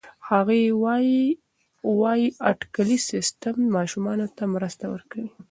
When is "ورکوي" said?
4.93-5.29